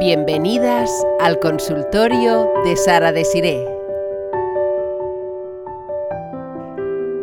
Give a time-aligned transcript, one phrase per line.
[0.00, 3.66] Bienvenidas al consultorio de Sara Desiré.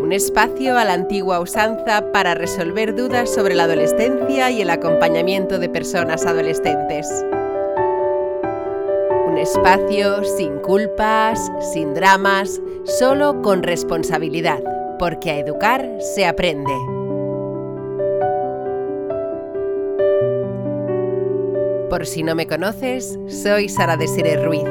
[0.02, 5.58] Un espacio a la antigua usanza para resolver dudas sobre la adolescencia y el acompañamiento
[5.58, 7.08] de personas adolescentes.
[9.26, 14.62] Un espacio sin culpas, sin dramas, solo con responsabilidad,
[15.00, 16.74] porque a educar se aprende.
[21.96, 24.68] Por si no me conoces, soy Sara Desiree Ruiz.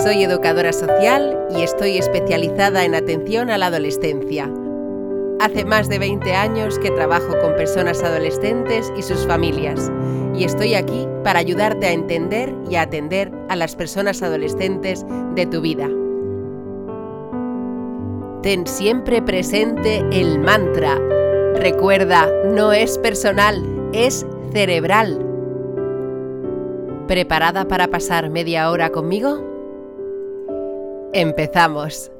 [0.00, 4.48] Soy educadora social y estoy especializada en atención a la adolescencia.
[5.40, 9.90] Hace más de 20 años que trabajo con personas adolescentes y sus familias
[10.36, 15.04] y estoy aquí para ayudarte a entender y a atender a las personas adolescentes
[15.34, 15.88] de tu vida.
[18.44, 20.96] Ten siempre presente el mantra.
[21.56, 25.31] Recuerda, no es personal, es cerebral.
[27.12, 29.44] ¿Preparada para pasar media hora conmigo?
[31.12, 32.10] Empezamos.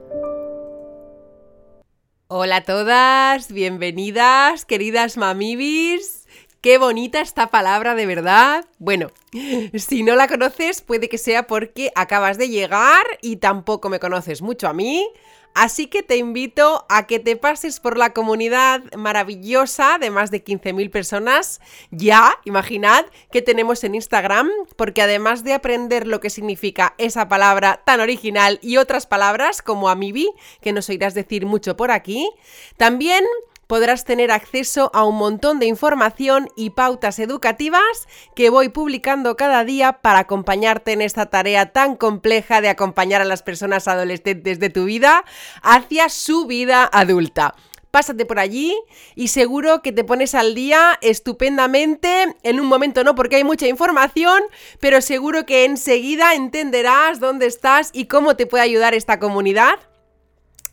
[2.28, 6.28] Hola a todas, bienvenidas, queridas mamibis.
[6.60, 8.66] Qué bonita esta palabra de verdad.
[8.78, 9.10] Bueno,
[9.74, 14.42] si no la conoces puede que sea porque acabas de llegar y tampoco me conoces
[14.42, 15.08] mucho a mí.
[15.54, 20.44] Así que te invito a que te pases por la comunidad maravillosa de más de
[20.44, 21.60] 15.000 personas.
[21.90, 27.82] Ya, imaginad, que tenemos en Instagram, porque además de aprender lo que significa esa palabra
[27.84, 32.30] tan original y otras palabras como amibi, que nos oirás decir mucho por aquí,
[32.76, 33.24] también
[33.72, 38.06] podrás tener acceso a un montón de información y pautas educativas
[38.36, 43.24] que voy publicando cada día para acompañarte en esta tarea tan compleja de acompañar a
[43.24, 45.24] las personas adolescentes de tu vida
[45.62, 47.54] hacia su vida adulta
[47.90, 48.74] pásate por allí
[49.14, 52.36] y seguro que te pones al día estupendamente.
[52.42, 54.42] En un momento no, porque hay mucha información,
[54.80, 59.78] pero seguro que enseguida entenderás dónde estás y cómo te puede ayudar esta comunidad.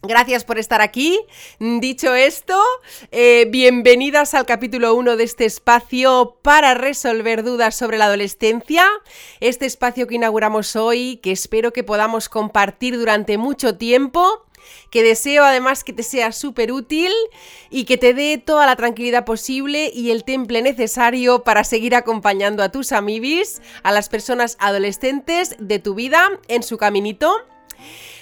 [0.01, 1.19] Gracias por estar aquí.
[1.59, 2.57] Dicho esto,
[3.11, 8.85] eh, bienvenidas al capítulo 1 de este espacio para resolver dudas sobre la adolescencia.
[9.41, 14.45] Este espacio que inauguramos hoy, que espero que podamos compartir durante mucho tiempo
[14.91, 17.11] que deseo además que te sea súper útil
[17.69, 22.61] y que te dé toda la tranquilidad posible y el temple necesario para seguir acompañando
[22.61, 27.35] a tus amibis, a las personas adolescentes de tu vida en su caminito.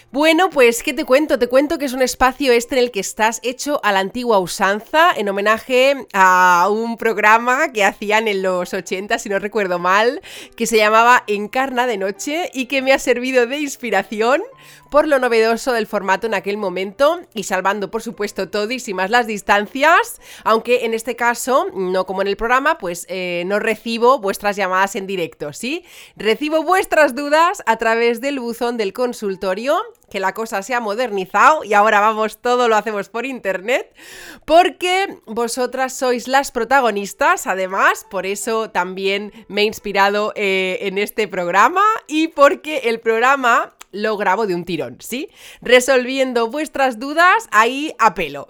[0.09, 1.37] Bueno, pues, ¿qué te cuento?
[1.37, 4.39] Te cuento que es un espacio este en el que estás hecho a la antigua
[4.39, 10.21] usanza, en homenaje a un programa que hacían en los 80, si no recuerdo mal,
[10.55, 14.41] que se llamaba Encarna de Noche y que me ha servido de inspiración
[14.89, 18.49] por lo novedoso del formato en aquel momento y salvando por supuesto
[18.93, 23.59] más las distancias, aunque en este caso, no como en el programa, pues eh, no
[23.59, 25.83] recibo vuestras llamadas en directo, ¿sí?
[26.15, 31.63] Recibo vuestras dudas a través del buzón del consultorio que la cosa se ha modernizado
[31.63, 33.93] y ahora vamos, todo lo hacemos por internet,
[34.45, 41.27] porque vosotras sois las protagonistas, además, por eso también me he inspirado eh, en este
[41.27, 45.29] programa y porque el programa lo grabo de un tirón, ¿sí?
[45.61, 48.47] Resolviendo vuestras dudas ahí a pelo.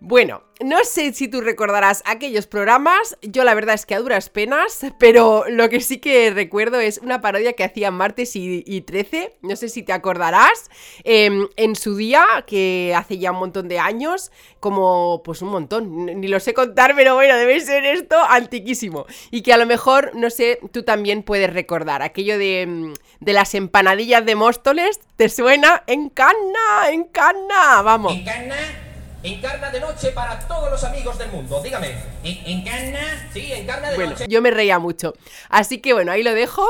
[0.00, 4.30] Bueno, no sé si tú recordarás aquellos programas, yo la verdad es que a duras
[4.30, 9.36] penas, pero lo que sí que recuerdo es una parodia que hacían martes y, 13,
[9.42, 10.70] no sé si te acordarás,
[11.04, 16.06] em, en su día, que hace ya un montón de años, como pues un montón,
[16.06, 19.06] ni lo sé contar, pero bueno, debe ser esto antiquísimo.
[19.30, 23.32] Y que a lo mejor, no sé, tú también puedes recordar aquello de, em, de
[23.32, 25.82] las empanadillas de Móstoles, ¿te suena?
[25.86, 28.14] En cana, en cana, vamos.
[28.14, 28.24] ¿En
[29.22, 31.60] Encarna de noche para todos los amigos del mundo.
[31.62, 33.28] Dígame, ¿encarna?
[33.32, 35.14] Sí, encarna de bueno, Yo me reía mucho.
[35.48, 36.64] Así que bueno, ahí lo dejo.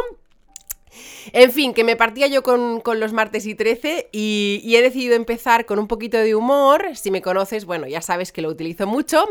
[1.32, 5.66] En fin, que me partía yo con, los martes y 13 y, he decidido empezar
[5.66, 6.96] con un poquito de humor.
[6.96, 9.24] Si me conoces, bueno, ya sabes que lo utilizo mucho.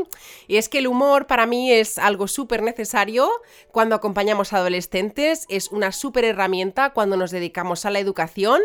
[0.47, 3.29] Y es que el humor para mí es algo súper necesario
[3.71, 5.45] cuando acompañamos a adolescentes.
[5.49, 8.61] Es una súper herramienta cuando nos dedicamos a la educación.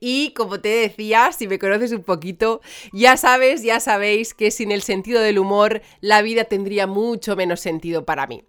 [0.00, 2.60] Y como te decía, si me conoces un poquito,
[2.92, 7.60] ya sabes, ya sabéis que sin el sentido del humor la vida tendría mucho menos
[7.60, 8.44] sentido para mí.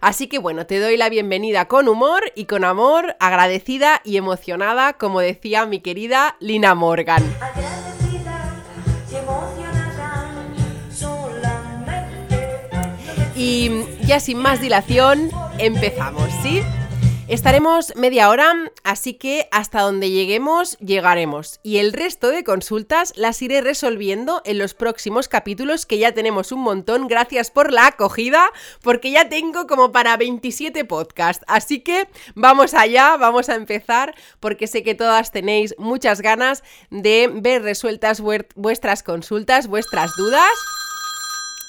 [0.00, 4.92] Así que bueno, te doy la bienvenida con humor y con amor, agradecida y emocionada,
[4.94, 7.22] como decía mi querida Lina Morgan.
[13.36, 16.62] Y ya sin más dilación, empezamos, ¿sí?
[17.28, 18.54] Estaremos media hora,
[18.84, 21.60] así que hasta donde lleguemos, llegaremos.
[21.62, 26.52] Y el resto de consultas las iré resolviendo en los próximos capítulos, que ya tenemos
[26.52, 27.06] un montón.
[27.06, 31.44] Gracias por la acogida, porque ya tengo como para 27 podcasts.
[31.48, 37.28] Así que vamos allá, vamos a empezar, porque sé que todas tenéis muchas ganas de
[37.30, 40.54] ver resueltas vuestras consultas, vuestras dudas.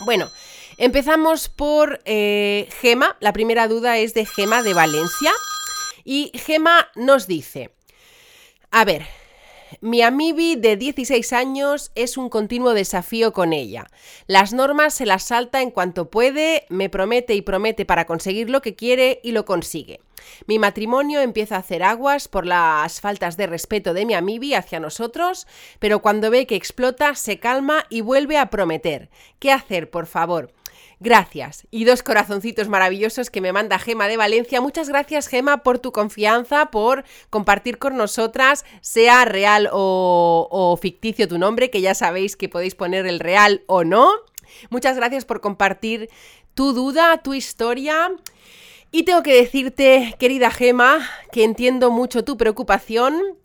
[0.05, 0.29] Bueno,
[0.77, 3.17] empezamos por eh, Gema.
[3.19, 5.33] La primera duda es de Gema de Valencia.
[6.11, 7.69] Y Gema nos dice,
[8.71, 9.05] a ver,
[9.79, 13.85] mi amibi de 16 años es un continuo desafío con ella.
[14.25, 18.63] Las normas se las salta en cuanto puede, me promete y promete para conseguir lo
[18.63, 19.99] que quiere y lo consigue.
[20.47, 24.79] Mi matrimonio empieza a hacer aguas por las faltas de respeto de mi amibi hacia
[24.79, 25.45] nosotros,
[25.77, 29.11] pero cuando ve que explota se calma y vuelve a prometer.
[29.37, 30.51] ¿Qué hacer, por favor?
[31.01, 31.65] Gracias.
[31.71, 34.59] Y dos corazoncitos maravillosos que me manda Gema de Valencia.
[34.59, 41.37] Muchas gracias, Gema, por tu confianza, por compartir con nosotras, sea real o, ficticio tu
[41.37, 44.11] nombre, que ya sabéis que podéis poner el real o no.
[44.69, 46.09] Muchas gracias por compartir
[46.53, 48.11] tu duda, tu historia.
[48.91, 53.37] Y tengo que decirte, querida Gema, que entiendo mucho tu preocupación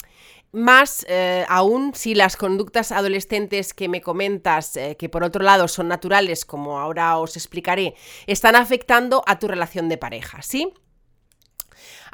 [0.55, 5.69] más eh, aún si las conductas adolescentes que me comentas, eh, que por otro lado
[5.69, 7.95] son naturales, como ahora os explicaré,
[8.27, 10.73] están afectando a tu relación de pareja, ¿sí?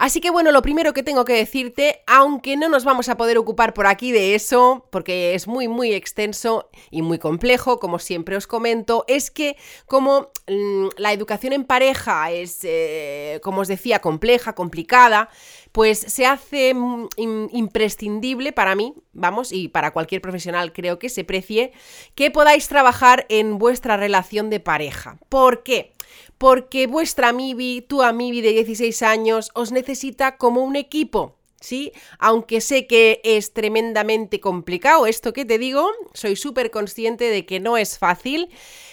[0.00, 3.37] Así que bueno, lo primero que tengo que decirte, aunque no nos vamos a poder
[3.37, 8.35] ocupar por aquí de eso, porque es muy muy extenso y muy complejo, como siempre
[8.35, 13.99] os comento, es que como mm, la educación en pareja es, eh, como os decía,
[13.99, 15.29] compleja, complicada,
[15.70, 17.08] pues se hace mm,
[17.53, 21.73] imprescindible para mí, vamos, y para cualquier profesional creo que se precie,
[22.14, 25.19] que podáis trabajar en vuestra relación de pareja.
[25.29, 25.93] ¿Por qué?
[26.41, 31.37] Porque vuestra amibi, tu amibi de 16 años, os necesita como un equipo.
[31.61, 31.93] ¿sí?
[32.19, 37.61] Aunque sé que es tremendamente complicado esto que te digo, soy súper consciente de que
[37.61, 38.49] no es fácil,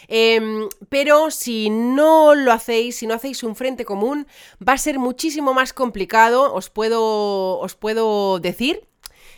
[0.10, 4.28] em, pero si no lo hacéis, si no hacéis un frente común,
[4.60, 8.86] va a ser muchísimo más complicado, os puedo, os puedo decir,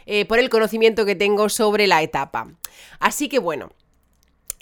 [0.08, 2.48] eh, por el conocimiento que tengo sobre la etapa.
[3.00, 3.70] Así que bueno.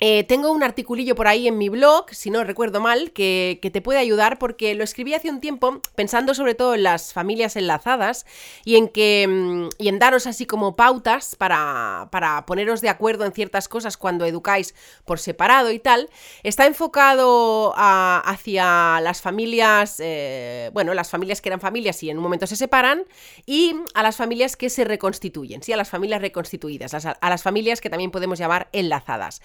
[0.00, 3.82] Eh, tengo un articulillo por ahí en mi blog, si no recuerdo mal, que, te
[3.82, 8.24] puede ayudar porque lo escribí hace un tiempo pensando sobre todo en las familias enlazadas
[8.64, 13.24] y en que mm, y en daros así como pautas para, para poneros de acuerdo
[13.24, 14.74] en ciertas cosas cuando educáis
[15.04, 16.08] por separado y tal.
[16.44, 22.22] Está enfocado hacia las familias, eh, bueno, las familias que eran familias y en un
[22.22, 23.04] momento se separan
[23.44, 27.80] y a las familias que se reconstituyen, sí, a las familias reconstituidas, a las familias
[27.80, 29.42] que también podemos llamar enlazadas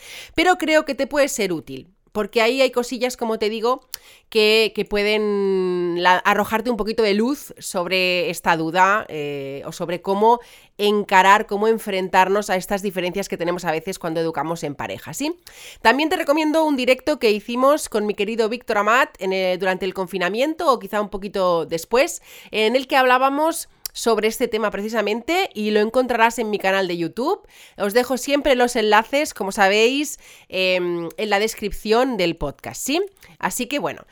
[0.57, 1.93] creo que te puede ser útil.
[2.13, 3.87] Porque ahí hay cosillas, como te digo,
[4.29, 10.39] que, pueden arrojarte un poquito de luz sobre esta duda eh, o sobre cómo
[10.77, 15.39] encarar, cómo enfrentarnos a estas diferencias que tenemos a veces cuando educamos en pareja, ¿sí?
[15.81, 19.17] También te recomiendo un directo que hicimos con mi querido Víctor Amat
[19.57, 24.71] durante el confinamiento o quizá un poquito después, en el que hablábamos sobre este tema
[24.71, 27.47] precisamente y lo encontrarás en mi canal de YouTube.
[27.77, 30.19] Os dejo siempre los enlaces, como sabéis,
[30.49, 33.01] em, en la descripción del podcast, ¿sí?
[33.39, 34.05] Así que bueno,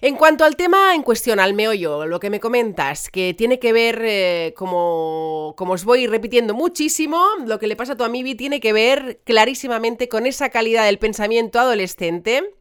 [0.00, 3.72] en cuanto al tema en cuestión, al meollo, lo que me comentas, que tiene que
[3.72, 8.34] ver, eh, como, como os voy repitiendo muchísimo, lo que le pasa a tu amibi
[8.34, 12.54] tiene que ver clarísimamente con esa calidad del pensamiento adolescente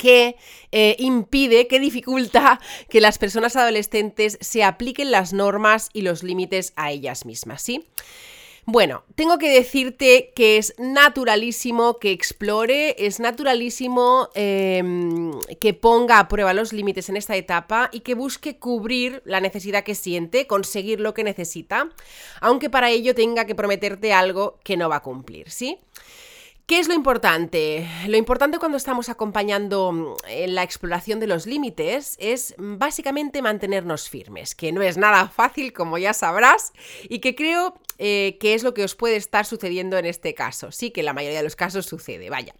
[0.00, 0.36] que
[0.72, 2.58] eh, impide, que dificulta
[2.88, 7.84] que las personas adolescentes se apliquen las normas y los límites a ellas mismas, ¿sí?
[8.64, 16.28] Bueno, tengo que decirte que es naturalísimo que explore, es naturalísimo em, que ponga a
[16.28, 21.00] prueba los límites en esta etapa y que busque cubrir la necesidad que siente, conseguir
[21.00, 21.90] lo que necesita,
[22.40, 25.78] aunque para ello tenga que prometerte algo que no va a cumplir, ¿sí?
[26.70, 27.88] ¿Qué es lo importante?
[28.06, 33.42] Lo importante cuando estamos acompañando mm, en la exploración de los límites es mm, básicamente
[33.42, 36.72] mantenernos firmes, que no es nada fácil, como ya sabrás,
[37.08, 40.70] y que creo eh, que es lo que os puede estar sucediendo en este caso.
[40.70, 42.54] Sí que la mayoría de los casos sucede, vaya.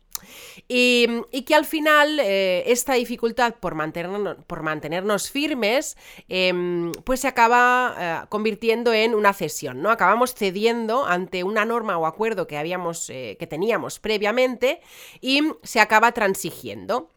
[0.68, 1.06] Y,
[1.46, 5.96] que al final eh, esta dificultad por, mantenernos, por mantenernos firmes,
[6.28, 9.90] em, pues se acaba eh, convirtiendo en una cesión, ¿no?
[9.90, 14.80] Acabamos cediendo ante una norma o acuerdo que, habíamos, que teníamos previamente
[15.20, 17.10] y se acaba transigiendo.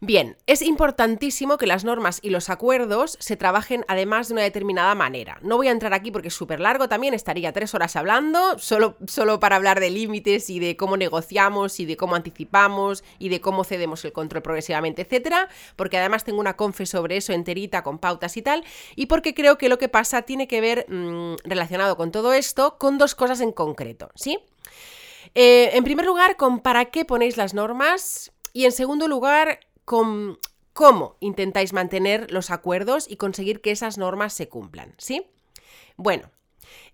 [0.00, 4.94] Bien, es importantísimo que las normas y los acuerdos se trabajen además de una determinada
[4.94, 5.40] manera.
[5.42, 8.96] No voy a entrar aquí porque es súper largo también, estaría tres horas hablando, solo,
[9.08, 13.40] solo para hablar de límites y de cómo negociamos y de cómo anticipamos y de
[13.40, 17.98] cómo cedemos el control progresivamente, etcétera, porque además tengo una confe sobre eso enterita con
[17.98, 18.64] pautas y tal,
[18.94, 22.78] y porque creo que lo que pasa tiene que ver, mmm, relacionado con todo esto,
[22.78, 24.38] con dos cosas en concreto, ¿sí?
[25.34, 30.38] Eh, en primer lugar, con para qué ponéis las normas y en segundo lugar, con
[30.74, 35.24] cómo intentáis mantener los acuerdos y conseguir que esas normas se cumplan, ¿sí?
[35.96, 36.30] Bueno,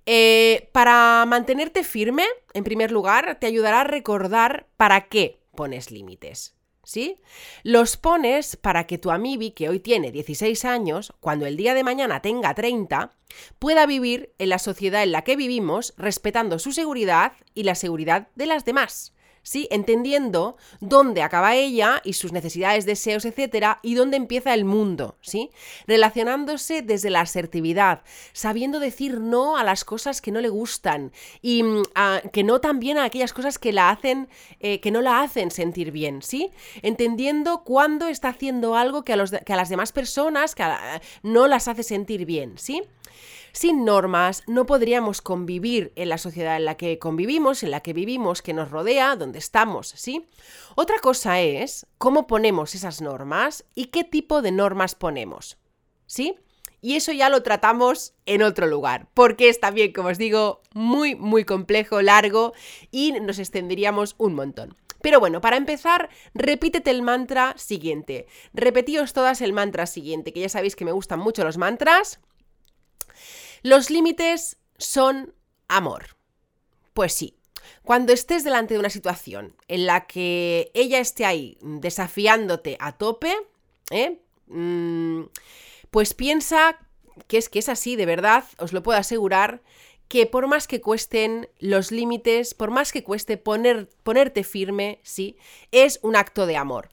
[0.06, 6.54] eh, para mantenerte firme, en primer lugar, te ayudará a recordar para qué pones límites.
[6.84, 7.18] ¿Sí?
[7.62, 11.82] Los pones para que tu amibi, que hoy tiene 16 años, cuando el día de
[11.82, 13.10] mañana tenga 30,
[13.58, 18.28] pueda vivir en la sociedad en la que vivimos respetando su seguridad y la seguridad
[18.34, 19.13] de las demás.
[19.44, 19.68] ¿Sí?
[19.70, 25.50] Entendiendo dónde acaba ella y sus necesidades, deseos, etcétera, y dónde empieza el mundo, ¿sí?
[25.86, 31.62] Relacionándose desde la asertividad, sabiendo decir no a las cosas que no le gustan y
[31.62, 31.82] mm,
[32.32, 35.92] que no también a aquellas cosas que la hacen, eh, que no la hacen sentir
[35.92, 36.50] bien, ¿sí?
[36.82, 40.64] Entendiendo cuándo está haciendo algo que a, que a las demás personas que
[41.22, 42.82] no las hace sentir bien, ¿sí?
[43.54, 47.92] Sin normas no podríamos convivir en la sociedad en la que convivimos, en la que
[47.92, 50.26] vivimos, que nos rodea, donde estamos, ¿sí?
[50.74, 55.56] Otra cosa es cómo ponemos esas normas y qué tipo de normas ponemos,
[56.04, 56.34] ¿sí?
[56.80, 61.14] Y eso ya lo tratamos en otro lugar, porque es también, como os digo, muy,
[61.14, 62.54] muy complejo, largo
[62.90, 64.74] y nos extenderíamos un montón.
[65.00, 68.26] Pero bueno, para empezar, repítete el mantra siguiente.
[68.52, 72.18] Repetíos todas el mantra siguiente, que ya sabéis que me gustan mucho los mantras.
[73.64, 75.32] Los límites son
[75.68, 76.18] amor.
[76.92, 77.38] Pues sí,
[77.82, 83.34] cuando estés delante de una situación en la que ella esté ahí desafiándote a tope,
[83.90, 84.20] ¿eh?
[84.48, 85.22] mm,
[85.90, 86.78] pues piensa
[87.26, 89.62] que es que es así, de verdad, os lo puedo asegurar,
[90.08, 95.38] que por más que cuesten los límites, por más que cueste poner, ponerte firme, sí,
[95.72, 96.90] es un acto de amor.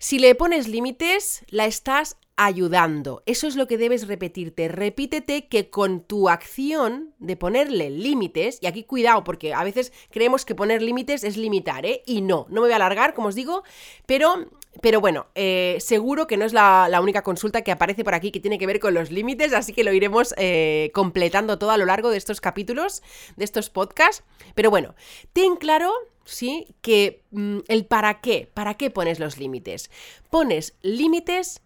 [0.00, 3.22] Si le pones límites, la estás ayudando.
[3.26, 4.68] Eso es lo que debes repetirte.
[4.68, 10.44] Repítete que con tu acción de ponerle límites, y aquí cuidado porque a veces creemos
[10.44, 12.02] que poner límites es limitar, ¿eh?
[12.06, 13.64] Y no, no me voy a alargar, como os digo,
[14.06, 14.48] pero
[14.80, 18.38] pero bueno, eh, seguro que no es la, única consulta que aparece por aquí que
[18.38, 21.86] tiene que ver con los límites, así que lo iremos eh, completando todo a lo
[21.86, 23.02] largo de estos capítulos,
[23.36, 24.22] de estos podcasts.
[24.54, 24.94] Pero bueno,
[25.32, 25.92] ten claro,
[26.24, 26.76] ¿sí?
[26.80, 29.90] Que mm, el para qué, para qué pones los límites.
[30.30, 31.60] Pones límites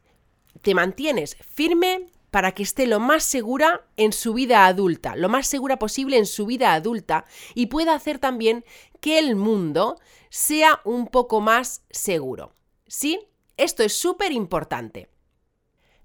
[0.61, 5.47] te mantienes firme para que esté lo más segura en su vida adulta, lo más
[5.47, 8.65] segura posible en su vida adulta y pueda hacer también
[9.01, 12.53] que el mundo sea un poco más seguro.
[12.87, 13.29] ¿Sí?
[13.57, 15.09] Esto es súper importante.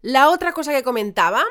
[0.01, 1.43] La otra cosa que comentaba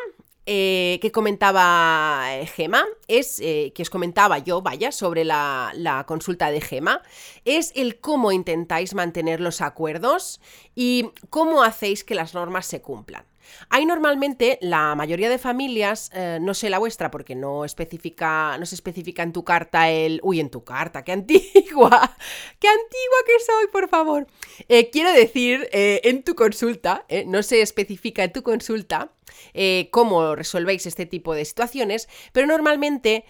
[0.47, 6.05] eh, que comentaba eh, Gema, es, eh, que os comentaba yo, vaya, sobre la, la,
[6.07, 7.03] consulta de Gema,
[7.45, 10.41] es el cómo intentáis mantener los acuerdos
[10.77, 13.25] y cómo hacéis que las normas se cumplan.
[13.69, 18.67] Hay normalmente la mayoría de familias, eh, no sé la vuestra porque no especifica, no
[18.67, 22.17] se especifica en tu carta el, uy, en tu carta, qué antigua,
[22.61, 24.27] qué antigua que soy, por favor.
[24.69, 29.13] Eh, quiero decir, eh, en tu consulta, no se especifica en tu consulta
[29.91, 33.25] cómo resolvéis este tipo de situaciones, pero normalmente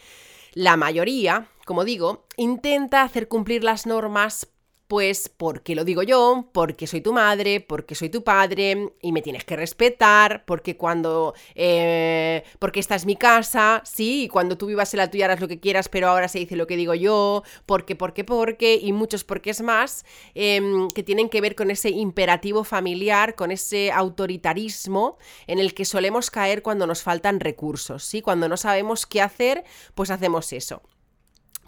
[0.54, 4.48] la mayoría, como digo, intenta hacer cumplir las normas
[4.88, 9.22] pues porque lo digo yo, porque soy tu madre, porque soy tu padre y me
[9.22, 11.34] tienes que respetar, porque cuando...
[11.54, 15.40] Eh, porque esta es mi casa, sí, y cuando tú vivas en la tuya harás
[15.40, 18.92] lo que quieras, pero ahora se dice lo que digo yo, porque, porque, porque, y
[18.92, 25.18] muchos porqués más, em, que tienen que ver con ese imperativo familiar, con ese autoritarismo
[25.46, 28.22] en el que solemos caer cuando nos faltan recursos, ¿sí?
[28.22, 29.64] Cuando no sabemos qué hacer,
[29.94, 30.82] pues hacemos eso.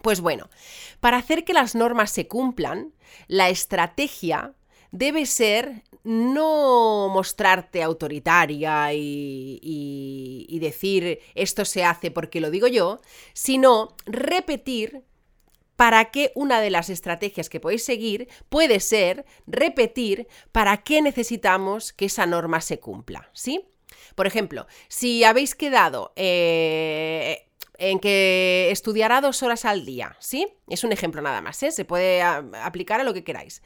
[0.02, 0.48] Pues bueno,
[1.00, 2.92] para hacer que las normas se cumplan,
[3.26, 4.54] la estrategia
[4.90, 13.00] debe ser no mostrarte autoritaria y, decir esto se hace porque lo digo yo,
[13.32, 15.04] sino repetir
[15.76, 21.92] para qué una de las estrategias que podéis seguir puede ser repetir para qué necesitamos
[21.92, 23.68] que esa norma se cumpla, ¿sí?
[24.16, 27.47] Por ejemplo, si habéis quedado eh,
[27.78, 30.48] en que estudiará dos horas al día, ¿sí?
[30.68, 31.70] Es un ejemplo nada más, ¿eh?
[31.70, 33.62] Se puede aplicar a lo que queráis.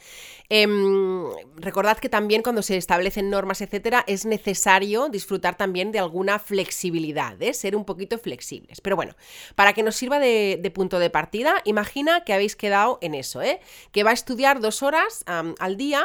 [0.51, 1.25] Em,
[1.57, 7.41] recordad que también cuando se establecen normas, etcétera, es necesario disfrutar también de alguna flexibilidad,
[7.43, 7.55] ¿eh?
[7.55, 8.83] Ser un poquito flexibles.
[8.83, 9.17] Pero bueno,
[9.55, 13.61] para que nos sirva de, punto de partida, imagina que habéis quedado en eso, ¿eh?
[13.93, 16.05] Que va a estudiar dos horas al día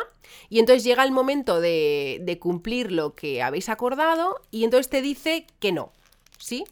[0.49, 5.01] y entonces llega el momento de, de cumplir lo que habéis acordado y entonces te
[5.01, 5.91] dice que no,
[6.37, 6.63] ¿sí?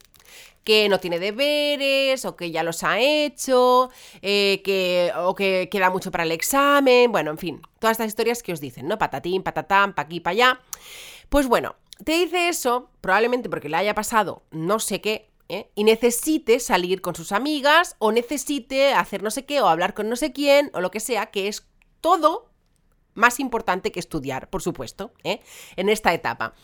[0.66, 3.92] Que no tiene deberes o que ya los ha hecho,
[4.22, 8.44] eh, que, o que queda mucho para el examen, bueno, en fin, todas estas historias
[8.44, 8.98] que os dicen, ¿no?
[8.98, 10.60] Patatín, patatán, pa' aquí, pa' allá.
[11.30, 15.70] Pues bueno, te dice eso, probablemente porque le haya pasado no sé qué, ¿eh?
[15.76, 20.10] y necesite salir con sus amigas, o necesite hacer no sé qué, o hablar con
[20.10, 21.68] no sé quién, o lo que sea, que es
[22.02, 22.50] todo
[23.14, 25.42] más importante que estudiar, por supuesto, ¿eh?
[25.76, 26.56] en esta etapa.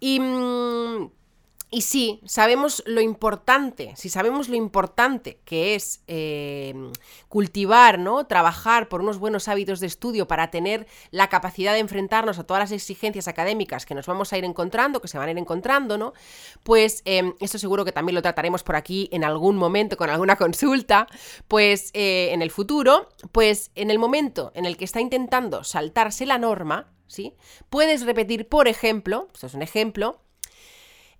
[0.00, 0.18] Y...
[0.18, 1.10] mm,
[1.70, 6.72] y sí, sabemos lo importante, si sabemos lo importante que es eh,
[7.28, 8.26] cultivar, ¿no?
[8.26, 12.60] Trabajar por unos buenos hábitos de estudio para tener la capacidad de enfrentarnos a todas
[12.60, 15.98] las exigencias académicas que nos vamos a ir encontrando, que se van a ir encontrando,
[15.98, 16.12] ¿no?
[16.62, 20.36] Pues eh, esto seguro que también lo trataremos por aquí en algún momento con alguna
[20.44, 21.08] consulta,
[21.48, 26.24] pues eh, en el futuro, pues en el momento en el que está intentando saltarse
[26.24, 27.34] la norma, ¿sí?
[27.68, 30.20] Puedes repetir, por ejemplo, esto es un ejemplo,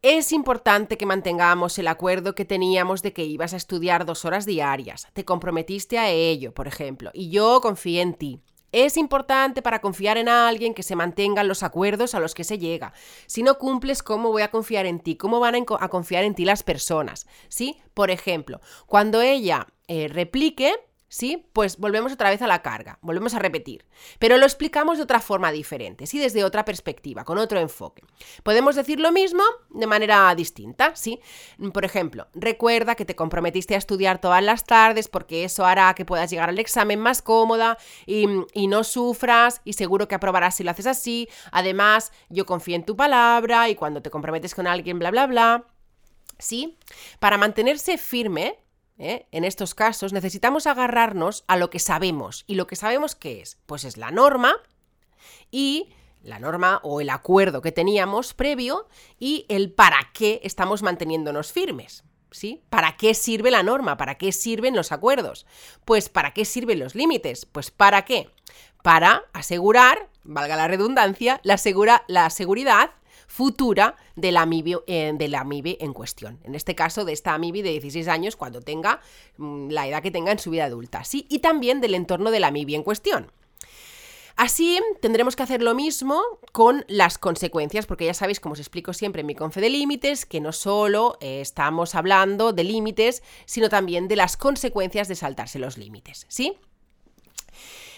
[0.04, 4.44] es importante que mantengamos el acuerdo que teníamos de que ibas a estudiar dos horas
[4.44, 5.08] diarias.
[5.14, 8.42] Te comprometiste a ello, por ejemplo, y yo confié en ti.
[8.70, 12.58] Es importante para confiar en alguien que se mantengan los acuerdos a los que se
[12.58, 12.92] llega.
[13.24, 15.16] Si no cumples, ¿cómo voy a confiar en ti?
[15.16, 17.26] ¿Cómo van a, confiar en ti las personas?
[17.48, 17.80] ¿Sí?
[17.94, 20.74] Por ejemplo, cuando ella eh, replique,
[21.14, 21.46] ¿sí?
[21.52, 23.86] Pues volvemos otra vez a la carga, volvemos a repetir.
[24.18, 26.18] Pero lo explicamos de otra forma diferente, ¿sí?
[26.18, 28.02] Desde otra perspectiva, con otro enfoque.
[28.42, 31.20] Podemos decir lo mismo de manera distinta, ¿sí?
[31.72, 36.04] Por ejemplo, recuerda que te comprometiste a estudiar todas las tardes porque eso hará que
[36.04, 40.64] puedas llegar al examen más cómoda y, y no sufras y seguro que aprobarás si
[40.64, 41.28] lo haces así.
[41.52, 45.64] Además, yo confío en tu palabra y cuando te comprometes con alguien, bla, bla, bla.
[46.40, 46.76] ¿Sí?
[47.20, 48.63] Para mantenerse firme,
[48.98, 49.26] ¿eh?
[49.30, 52.44] en estos casos, necesitamos agarrarnos a lo que sabemos.
[52.46, 53.58] ¿Y lo que sabemos qué es?
[53.66, 54.56] Pues es la norma
[55.50, 55.90] y
[56.22, 62.04] la norma o el acuerdo que teníamos previo y el para qué estamos manteniéndonos firmes.
[62.30, 62.64] ¿Sí?
[62.68, 63.96] ¿Para qué sirve la norma?
[63.96, 65.46] ¿Para qué sirven los acuerdos?
[65.84, 67.46] Pues ¿para qué sirven los límites?
[67.46, 68.28] Pues ¿para qué?
[68.82, 72.90] Para asegurar, valga la redundancia, la, segura, la seguridad
[73.26, 76.38] futura de la, amibi en cuestión.
[76.44, 79.00] En este caso, de esta amibi de 16 años cuando tenga
[79.36, 81.04] mm, la edad que tenga en su vida adulta.
[81.04, 81.26] ¿sí?
[81.28, 83.30] Y también del entorno de la amibi en cuestión.
[84.36, 88.92] Así tendremos que hacer lo mismo con las consecuencias, porque ya sabéis, como os explico
[88.92, 93.68] siempre en mi confe de límites, que no solo eh, estamos hablando de límites, sino
[93.68, 96.58] también de las consecuencias de saltarse los límites, ¿sí?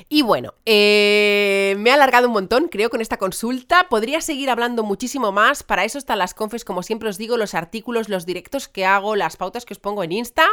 [0.08, 3.88] Y bueno, eh, me he alargado un montón, creo, con esta consulta.
[3.88, 5.62] Podría seguir hablando muchísimo más.
[5.62, 9.16] Para eso están las confes, como siempre os digo, los artículos, los directos que hago,
[9.16, 10.46] las pautas que os pongo en Insta.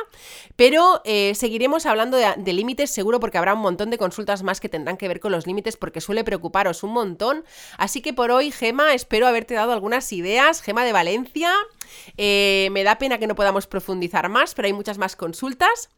[0.55, 4.59] Pero eh, seguiremos hablando de, de límites, seguro, porque habrá un montón de consultas más
[4.59, 7.43] que tendrán que ver con los límites, porque suele preocuparos un montón.
[7.77, 10.61] Así que por hoy, Gema, espero haberte dado algunas ideas.
[10.61, 11.53] Gema de Valencia.
[12.17, 15.89] Eh, me da pena que no podamos profundizar más, pero hay muchas más consultas.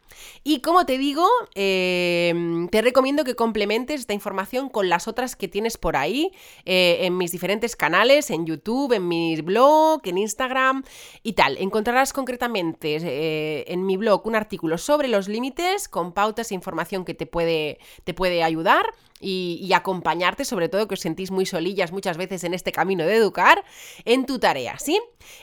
[0.43, 5.47] Y como te digo, eh, te recomiendo que complementes esta información con las otras que
[5.47, 6.31] tienes por ahí,
[6.65, 10.83] eh, en mis diferentes canales, en YouTube, en mi blog, en Instagram
[11.23, 11.57] y tal.
[11.57, 17.05] Encontrarás concretamente eh, en mi blog un artículo sobre los límites con pautas e información
[17.05, 18.85] que te puede, te puede ayudar.
[19.21, 23.05] Y, y, acompañarte, sobre todo que os sentís muy solillas muchas veces en este camino
[23.05, 23.63] de educar,
[24.03, 24.99] en tu tarea, ¿sí?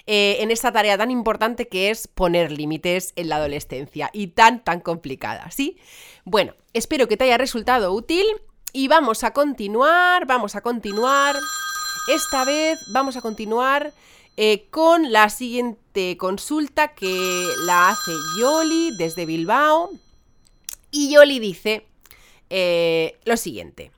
[0.07, 4.65] Eh, en esta tarea tan importante que es poner límites en la adolescencia y tan,
[4.65, 5.77] tan complicada, ¿sí?
[6.25, 8.25] Bueno, espero que te haya resultado útil
[8.73, 11.37] y vamos a continuar, vamos a continuar.
[12.09, 13.93] Esta vez vamos a continuar
[14.37, 19.91] eh, con la siguiente consulta que la hace Yoli desde Bilbao.
[20.91, 21.87] Y Yoli dice...
[22.55, 23.93] Eh, lo siguiente.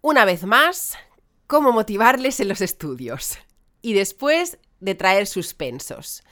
[0.00, 0.98] Una vez más,
[1.46, 3.38] cómo motivarles en los estudios.
[3.80, 6.22] Y después de traer suspensos.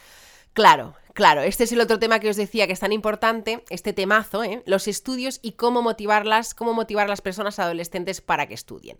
[0.53, 3.93] Claro, claro, este es el otro tema que os decía que es tan importante, este
[3.93, 4.63] temazo, ¿eh?
[4.67, 8.99] los estudios y cómo motivarlas, cómo motivar a las personas adolescentes para que estudien.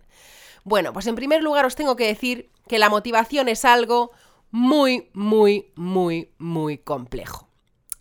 [0.63, 4.11] Bueno, pues en primer lugar os tengo que decir que la motivación es algo
[4.51, 7.47] muy, muy, muy, muy complejo.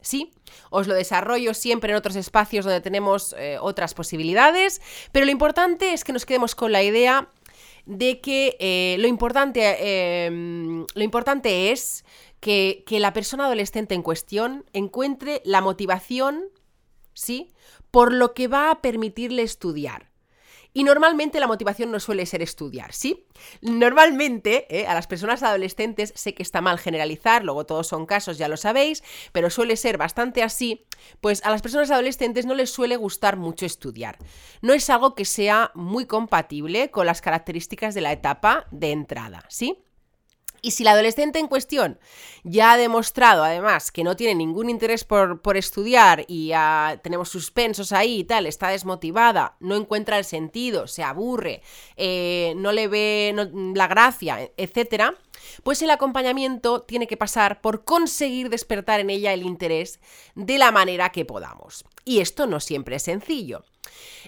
[0.06, 0.32] ¿sí?
[0.70, 4.80] Os lo desarrollo siempre en otros espacios donde tenemos eh, otras posibilidades,
[5.12, 7.28] pero lo importante es que nos quedemos con la idea
[7.86, 10.30] de que eh, lo, importante, eh,
[10.94, 12.04] lo importante es
[12.40, 16.44] que, que la persona adolescente en cuestión encuentre la motivación,
[17.14, 17.52] ¿sí?
[17.90, 20.10] Por lo que va a permitirle estudiar.
[20.76, 23.24] Y normalmente la motivación no suele ser estudiar, ¿sí?
[23.62, 24.86] Normalmente ¿eh?
[24.86, 28.58] a las personas adolescentes, sé que está mal generalizar, luego todos son casos, ya lo
[28.58, 30.84] sabéis, pero suele ser bastante así,
[31.22, 34.18] pues a las personas adolescentes no les suele gustar mucho estudiar.
[34.60, 39.46] No es algo que sea muy compatible con las características de la etapa de entrada,
[39.48, 39.85] ¿sí?
[40.66, 41.96] Y si la adolescente en cuestión
[42.42, 46.50] ya ha demostrado, además, que no tiene ningún interés por, estudiar y
[47.04, 51.62] tenemos suspensos ahí y tal, está desmotivada, no encuentra el sentido, se aburre,
[51.96, 55.14] eh, no le ve la gracia, etcétera,
[55.62, 60.00] pues el acompañamiento tiene que pasar por conseguir despertar en ella el interés
[60.34, 61.84] de la manera que podamos.
[62.04, 63.62] Y esto no siempre es sencillo.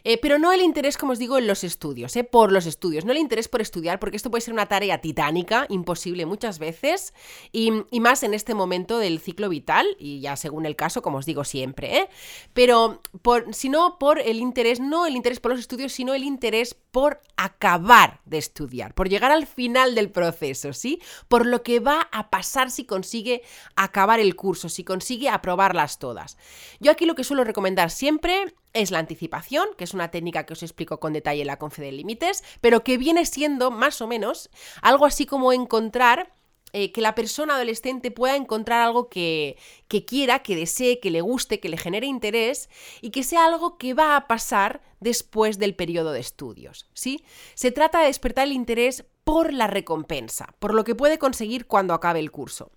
[0.05, 3.05] Eh, pero no el interés, como os digo, en los estudios, eh, por los estudios,
[3.05, 7.15] no el interés por estudiar, porque esto puede ser una tarea titánica, imposible muchas veces,
[7.53, 11.27] y, más en este momento del ciclo vital, y ya según el caso, como os
[11.27, 12.09] digo siempre, ¿eh?
[12.53, 16.75] pero por, sino por el interés, no el interés por los estudios, sino el interés
[16.91, 21.01] por acabar de estudiar, por llegar al final del proceso, ¿sí?
[21.29, 23.43] Por lo que va a pasar si consigue
[23.77, 26.39] acabar el curso, si consigue aprobarlas todas.
[26.81, 30.53] Yo aquí lo que suelo recomendar siempre es la anticipación, que es una técnica que
[30.53, 34.07] os explico con detalle en la Confe de Límites, pero que viene siendo más o
[34.07, 34.51] menos
[34.83, 36.33] algo así como encontrar
[36.75, 39.57] eh, que la persona adolescente pueda encontrar algo que,
[39.89, 42.69] que, quiera, que desee, que le guste, que le genere interés
[43.01, 46.87] y que sea algo que va a pasar después del periodo de estudios.
[46.93, 47.25] ¿sí?
[47.55, 51.93] Se trata de despertar el interés por la recompensa, por lo que puede conseguir cuando
[51.93, 52.73] acabe el curso.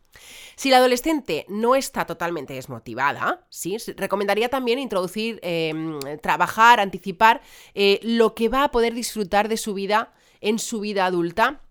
[0.57, 3.77] Si la adolescente no está totalmente desmotivada, ¿sí?
[3.95, 7.41] recomendaría también introducir, em, trabajar, anticipar
[7.73, 10.11] eh, lo que va a poder disfrutar de su vida
[10.41, 11.61] en su vida adulta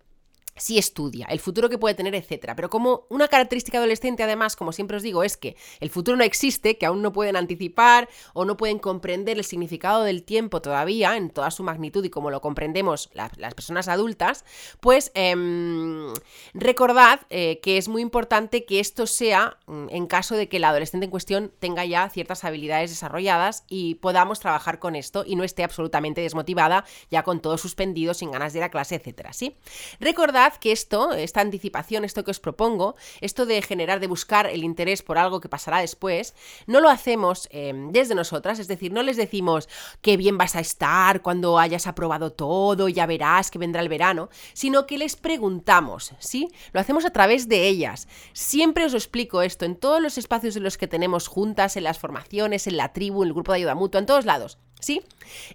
[0.61, 2.55] si estudia, el futuro que puede tener, etcétera.
[2.55, 6.25] Pero como una característica adolescente, además, como siempre os digo, es que el futuro no
[6.25, 11.17] existe, que aún no pueden anticipar o no pueden comprender el significado del tiempo todavía
[11.17, 14.45] en toda su magnitud y como lo comprendemos las personas adultas,
[14.81, 16.13] pues em,
[16.53, 20.69] recordad eh, que es muy importante que esto sea mm, en caso de que la
[20.69, 25.45] adolescente en cuestión tenga ya ciertas habilidades desarrolladas y podamos trabajar con esto y no
[25.45, 29.33] esté absolutamente desmotivada, ya con todo suspendido, sin ganas de ir a clase, etcétera.
[29.33, 29.57] ¿sí?
[30.01, 34.65] Recordad que esto, esta anticipación, esto que os propongo, esto de generar, de buscar el
[34.65, 36.35] interés por algo que pasará después,
[36.67, 39.69] no lo hacemos em, desde nosotras, es decir, no les decimos
[40.01, 44.31] qué bien vas a estar cuando hayas aprobado todo, ya verás que vendrá el verano,
[44.53, 46.49] sino que les preguntamos, ¿sí?
[46.73, 48.09] Lo hacemos a través de ellas.
[48.33, 51.99] Siempre os explico esto en todos los espacios en los que tenemos juntas, en las
[51.99, 55.03] formaciones, en la tribu, en el grupo de ayuda mutua, en todos lados, ¿sí?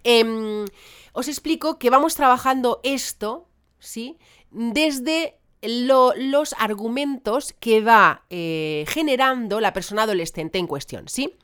[0.04, 0.66] Em,
[1.14, 3.48] os explico que vamos trabajando esto,
[3.80, 4.18] ¿sí?
[4.56, 5.38] Desde
[5.68, 11.36] los argumentos que va eh, generando la persona adolescente en cuestión, ¿sí?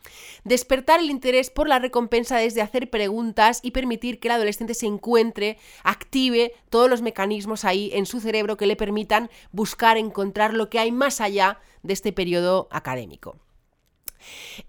[0.44, 4.86] Despertar el interés por la recompensa desde hacer preguntas y permitir que el adolescente se
[4.86, 10.70] encuentre, active todos los mecanismos ahí en su cerebro que le permitan buscar, encontrar lo
[10.70, 13.38] que hay más allá de este periodo académico.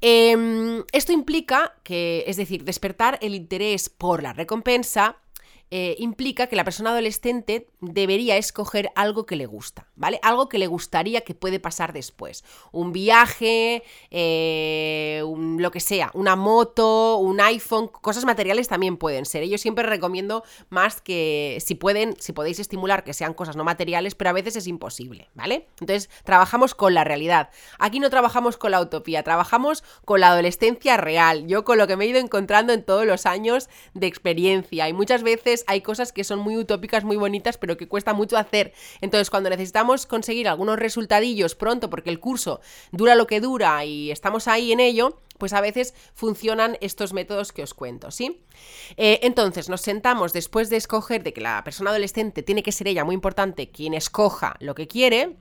[0.00, 5.18] Em, esto implica que, es decir, despertar el interés por la recompensa
[5.70, 10.20] eh, implica que la persona adolescente debería escoger algo que le gusta, ¿vale?
[10.22, 12.44] Algo que le gustaría que puede pasar después.
[12.70, 15.22] Un viaje, eh,
[15.58, 19.42] lo que sea, una moto, un iPhone, cosas materiales también pueden ser.
[19.42, 19.48] ¿eh?
[19.48, 24.14] Yo siempre recomiendo más que si pueden, si podéis estimular que sean cosas no materiales,
[24.14, 25.66] pero a veces es imposible, ¿vale?
[25.80, 27.50] Entonces, trabajamos con la realidad.
[27.80, 31.48] Aquí no trabajamos con la utopía, trabajamos con la adolescencia real.
[31.48, 34.92] Yo con lo que me he ido encontrando en todos los años de experiencia y
[34.92, 38.72] muchas veces hay cosas que son muy utópicas, muy bonitas, pero que cuesta mucho hacer.
[39.00, 44.10] Entonces, cuando necesitamos conseguir algunos resultadillos pronto, porque el curso dura lo que dura y
[44.10, 48.42] estamos ahí en ello, pues a veces funcionan estos métodos que os cuento, ¿sí?
[48.96, 52.88] Eh, entonces, nos sentamos después de escoger de que la persona adolescente tiene que ser
[52.88, 55.36] ella, muy importante, quien escoja lo que quiere,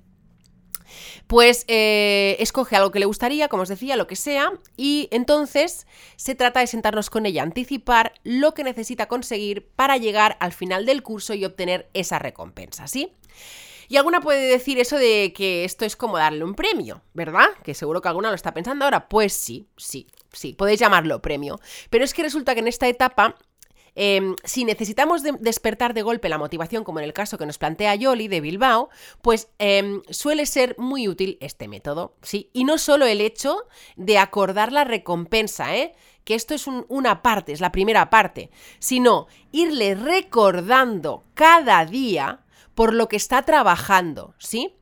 [1.28, 5.88] pues eh, escoge algo que le gustaría, como os decía, lo que sea, y entonces
[6.16, 10.86] se trata de sentarnos con ella, anticipar lo que necesita conseguir para llegar al final
[10.86, 13.14] del curso y obtener esa recompensa, ¿sí?
[13.92, 17.50] Y alguna puede decir eso de que esto es como darle un premio, ¿verdad?
[17.62, 19.10] Que seguro que alguna lo está pensando ahora.
[19.10, 21.60] Pues sí, sí, sí, podéis llamarlo premio.
[21.90, 23.36] Pero es que resulta que en esta etapa
[23.96, 27.96] Em, si necesitamos despertar de golpe la motivación, como en el caso que nos plantea
[27.96, 28.90] Yoli de Bilbao,
[29.22, 32.50] pues em, suele ser muy útil este método, ¿sí?
[32.54, 35.94] Y no solo el hecho de acordar la recompensa, ¿eh?
[36.24, 42.42] que esto es una parte, es la primera parte, sino irle recordando cada día
[42.76, 44.76] por lo que está trabajando, ¿sí?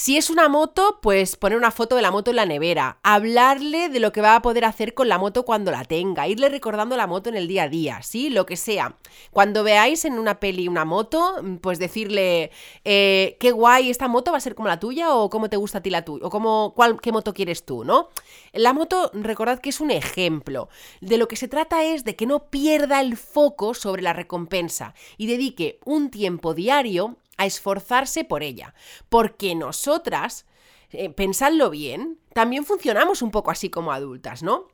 [0.00, 3.88] Si es una moto, pues poner una foto de la moto en la nevera, hablarle
[3.88, 6.96] de lo que va a poder hacer con la moto cuando la tenga, irle recordando
[6.96, 8.30] la moto en el día a día, ¿sí?
[8.30, 8.94] Lo que sea.
[9.32, 12.52] Cuando veáis en una peli una moto, pues decirle,
[12.84, 15.78] eh, qué guay, esta moto va a ser como la tuya o cómo te gusta
[15.78, 18.10] a ti la tuya, o cómo, qué moto quieres tú, ¿no?
[18.52, 20.68] La moto, recordad que es un ejemplo.
[21.00, 24.94] De lo que se trata es de que no pierda el foco sobre la recompensa
[25.16, 28.74] y dedique un tiempo diario a esforzarse por ella.
[29.08, 30.44] Porque nosotras,
[30.90, 34.68] eh, pensadlo bien, también funcionamos un poco así como adultas, ¿no?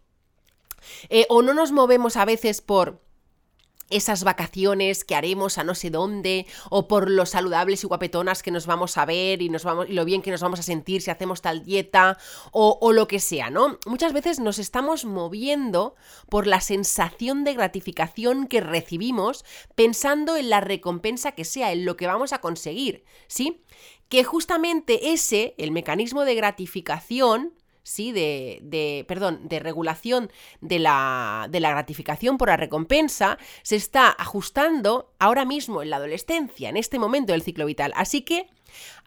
[1.08, 3.00] Eh, o no nos movemos a veces por
[3.96, 8.50] esas vacaciones que haremos a no sé dónde, o por lo saludables y guapetonas que
[8.50, 11.02] nos vamos a ver y, nos vamos, y lo bien que nos vamos a sentir
[11.02, 12.18] si hacemos tal dieta,
[12.52, 13.78] o, o lo que sea, ¿no?
[13.86, 15.94] Muchas veces nos estamos moviendo
[16.28, 21.96] por la sensación de gratificación que recibimos pensando en la recompensa que sea, en lo
[21.96, 23.62] que vamos a conseguir, ¿sí?
[24.08, 27.54] Que justamente ese, el mecanismo de gratificación,
[27.84, 28.10] ¿sí?
[28.10, 34.10] De, de, perdón, de regulación de la, de la gratificación por la recompensa, se está
[34.10, 37.92] ajustando ahora mismo en la adolescencia, en este momento del ciclo vital.
[37.94, 38.48] Así que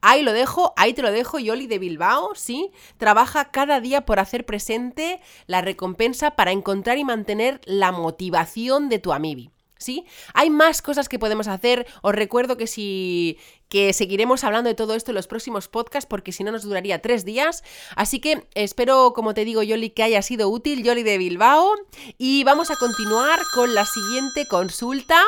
[0.01, 2.71] Ahí lo dejo, ahí te lo dejo, Yoli de Bilbao, ¿sí?
[2.97, 8.99] Trabaja cada día por hacer presente la recompensa para encontrar y mantener la motivación de
[8.99, 9.51] tu amibi.
[9.79, 10.05] ¿Sí?
[10.33, 11.85] Hay más cosas que podemos hacer.
[12.01, 13.37] Os recuerdo que si
[13.69, 17.01] que seguiremos hablando de todo esto en los próximos podcasts porque si no nos duraría
[17.01, 17.63] tres días.
[17.95, 21.73] Así que espero, como te digo, Yoli, que haya sido útil, Yoli de Bilbao.
[22.17, 25.21] Y vamos a continuar con la siguiente consulta,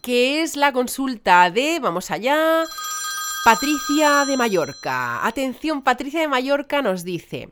[0.00, 2.64] que es la consulta de, vamos allá,
[3.44, 5.26] Patricia de Mallorca.
[5.26, 7.48] Atención, Patricia de Mallorca nos dice...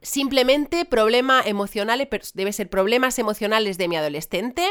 [0.00, 4.64] Simplemente problema emocional, debe ser problemas emocionales de mi adolescente.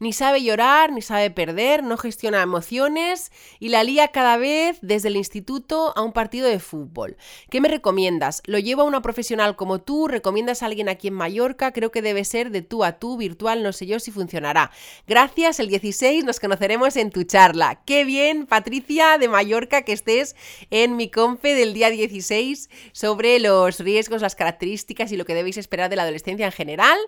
[0.00, 5.08] Ni sabe llorar, ni sabe perder, no gestiona emociones y la lía cada vez desde
[5.08, 7.18] el instituto a un partido de fútbol.
[7.50, 8.42] ¿Qué me recomiendas?
[8.46, 10.08] ¿Lo llevo a una profesional como tú?
[10.08, 11.72] ¿Recomiendas a alguien aquí en Mallorca?
[11.72, 14.70] Creo que debe ser de tú a tú, virtual, no sé yo si funcionará.
[15.06, 17.82] Gracias, el 16 nos conoceremos en tu charla.
[17.84, 20.34] Qué bien, Patricia de Mallorca, que estés
[20.70, 25.56] en mi confe del día 16 sobre los riesgos, las características y lo que debéis
[25.56, 26.98] esperar de la adolescencia en general.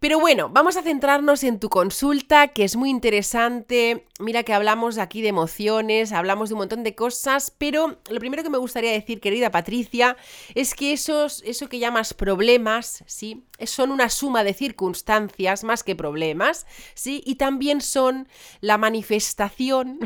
[0.00, 4.06] Pero bueno, vamos a centrarnos en tu consulta, que es muy interesante.
[4.18, 8.42] Mira que hablamos aquí de emociones, hablamos de un montón de cosas, pero lo primero
[8.42, 10.16] que me gustaría decir, querida Patricia,
[10.54, 13.44] es que esos, eso que llamas problemas, ¿sí?
[13.64, 17.22] Son una suma de circunstancias más que problemas, ¿sí?
[17.24, 18.28] Y también son
[18.60, 20.00] la manifestación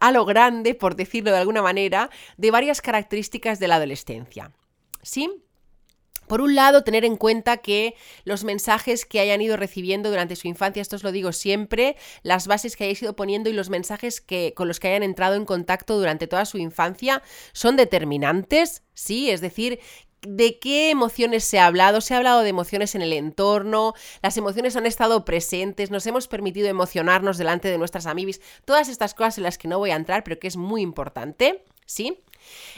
[0.00, 4.52] a lo grande, por decirlo de alguna manera, de varias características de la adolescencia,
[5.02, 5.42] ¿sí?
[6.26, 10.48] Por un lado, tener en cuenta que los mensajes que hayan ido recibiendo durante su
[10.48, 14.20] infancia, esto os lo digo siempre, las bases que hayáis ido poniendo y los mensajes
[14.20, 19.30] que, con los que hayan entrado en contacto durante toda su infancia son determinantes, ¿sí?
[19.30, 19.80] Es decir,
[20.26, 22.00] ¿De qué emociones se ha hablado?
[22.00, 26.28] Se ha hablado de emociones en el entorno, las emociones han estado presentes, nos hemos
[26.28, 29.96] permitido emocionarnos delante de nuestras amibis, todas estas cosas en las que no voy a
[29.96, 32.22] entrar, pero que es muy importante, ¿sí?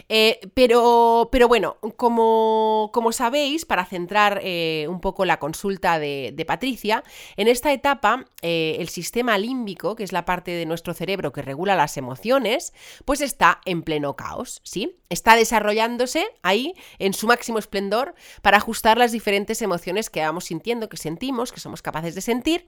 [0.09, 6.45] Eh, pero, pero bueno, como, como, sabéis, para centrar eh, un poco la consulta de,
[6.47, 7.03] Patricia,
[7.37, 11.41] en esta etapa eh, el sistema límbico, que es la parte de nuestro cerebro que
[11.41, 12.75] regula las emociones,
[13.05, 14.99] pues está en pleno caos, ¿sí?
[15.09, 20.89] Está desarrollándose ahí en su máximo esplendor para ajustar las diferentes emociones que vamos sintiendo,
[20.89, 22.67] que sentimos, que somos capaces de sentir.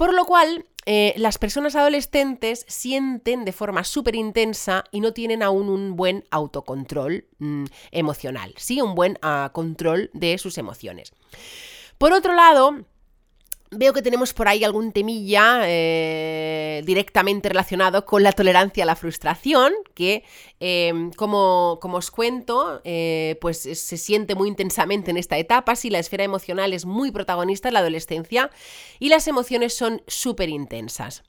[0.00, 5.42] Por lo cual, eh, las personas adolescentes sienten de forma súper intensa y no tienen
[5.42, 8.80] aún un buen autocontrol mm, emocional, ¿sí?
[8.80, 11.12] Un buen ah, control de sus emociones.
[11.98, 12.86] Por otro lado,
[13.72, 18.96] Veo que tenemos por ahí algún temilla eh, directamente relacionado con la tolerancia a la
[18.96, 20.24] frustración, que
[20.58, 25.88] em, como, como, os cuento, eh, pues se siente muy intensamente en esta etapa, si
[25.88, 28.50] la esfera emocional es muy protagonista en la adolescencia
[28.98, 31.22] y las emociones son súper intensas.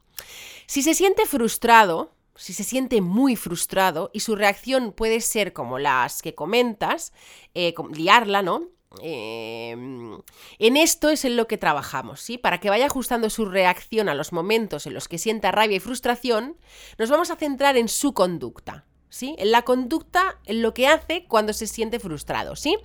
[0.65, 5.77] Si se siente frustrado, si se siente muy frustrado y su reacción puede ser como
[5.77, 7.13] las que comentas,
[7.53, 8.69] eh, liarla, ¿no?
[8.99, 10.17] Em,
[10.59, 12.37] en esto es en lo que trabajamos, ¿sí?
[12.37, 15.79] Para que vaya ajustando su reacción a los momentos en los que sienta rabia y
[15.79, 16.57] frustración,
[16.97, 19.35] nos vamos a centrar en su conducta, ¿sí?
[19.39, 22.77] En la conducta, en lo que hace cuando se siente frustrado, ¿sí?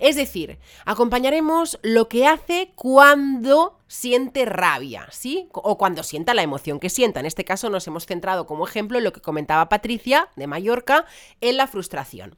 [0.00, 5.48] Es decir, acompañaremos lo que hace cuando siente rabia, ¿sí?
[5.52, 7.20] O cuando sienta la emoción que sienta.
[7.20, 11.06] En este caso nos hemos centrado como ejemplo en lo que comentaba Patricia de Mallorca,
[11.40, 12.36] en la frustración.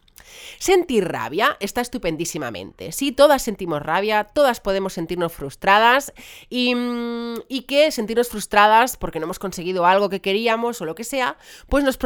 [0.58, 2.92] Sentir rabia está estupendísimamente.
[2.92, 6.12] Sí, todas sentimos rabia, todas podemos sentirnos frustradas
[6.48, 11.04] y, mm, que sentirnos frustradas porque no hemos conseguido algo que queríamos o lo que
[11.04, 11.36] sea,
[11.68, 11.96] pues nos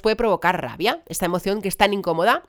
[0.00, 2.42] puede provocar rabia, esta emoción que es tan incómoda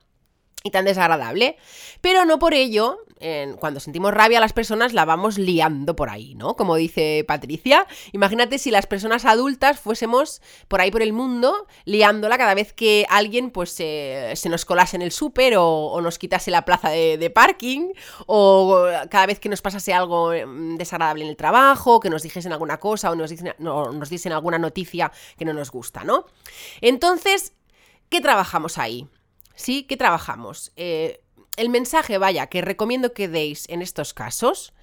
[0.66, 1.58] y tan desagradable.
[2.02, 2.98] Pero no por ello,
[3.60, 6.56] cuando sentimos rabia a las personas, la vamos liando por ahí, ¿no?
[6.56, 7.86] Como dice Patricia.
[8.12, 13.06] Imagínate si las personas adultas fuésemos por ahí por el mundo liándola cada vez que
[13.10, 17.94] alguien pues se nos colase en el súper o, nos quitase la plaza de, parking
[18.26, 22.54] o cada vez que nos pasase algo mm, desagradable en el trabajo, que nos dijesen
[22.54, 26.26] alguna cosa o nos dicen, no, nos dicen alguna noticia que no nos gusta, ¿no?
[26.82, 27.54] Entonces,
[28.10, 29.08] ¿qué trabajamos ahí?
[29.56, 29.84] ¿Sí?
[29.84, 30.72] ¿Qué trabajamos?
[30.76, 31.22] Eh,
[31.58, 34.74] el mensaje, vaya, que recomiendo que deis en estos casos,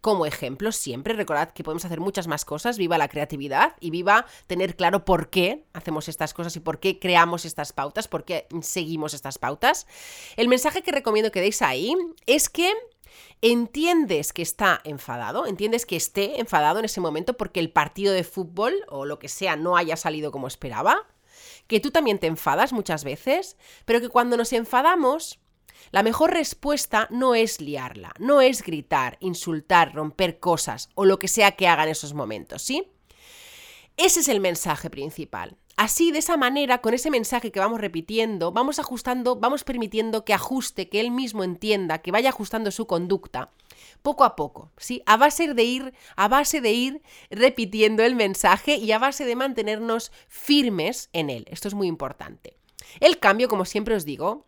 [0.00, 4.26] como ejemplo siempre, recordad que podemos hacer muchas más cosas, viva la creatividad y viva
[4.46, 8.46] tener claro por qué hacemos estas cosas y por qué creamos estas pautas, por qué
[8.62, 9.86] seguimos estas pautas.
[10.36, 11.94] El mensaje que recomiendo que deis ahí
[12.26, 12.72] es que
[13.42, 18.24] entiendes que está enfadado, entiendes que esté enfadado en ese momento porque el partido de
[18.24, 21.06] fútbol o lo que sea no haya salido como esperaba,
[21.70, 25.38] que tú también te enfadas muchas veces, pero que cuando nos enfadamos,
[25.92, 31.28] la mejor respuesta no es liarla, no es gritar, insultar, romper cosas o lo que
[31.28, 32.90] sea que haga en esos momentos, ¿sí?
[33.96, 35.56] Ese es el mensaje principal.
[35.76, 40.34] Así, de esa manera, con ese mensaje que vamos repitiendo, vamos ajustando, vamos permitiendo que
[40.34, 43.52] ajuste, que él mismo entienda, que vaya ajustando su conducta
[44.02, 45.02] poco a poco, ¿sí?
[45.06, 49.36] A base de ir, a base de ir repitiendo el mensaje y a base de
[49.36, 51.46] mantenernos firmes en él.
[51.50, 52.56] Esto es muy importante.
[53.00, 54.46] El cambio, como siempre os digo,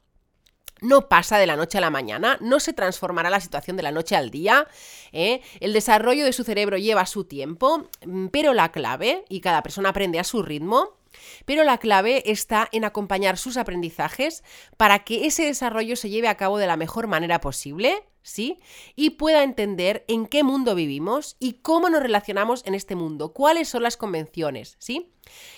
[0.81, 3.93] no pasa de la noche a la mañana, no se transformará la situación de la
[3.93, 4.67] noche al día.
[5.12, 5.41] ¿eh?
[5.61, 9.91] El desarrollo de su cerebro lleva su tiempo, mm, pero la clave, y cada persona
[9.91, 10.97] aprende a su ritmo,
[11.44, 14.44] pero la clave está en acompañar sus aprendizajes
[14.77, 18.59] para que ese desarrollo se lleve a cabo de la mejor manera posible, ¿sí?
[18.96, 23.68] Y pueda entender en qué mundo vivimos y cómo nos relacionamos en este mundo, cuáles
[23.68, 25.11] son las convenciones, ¿sí?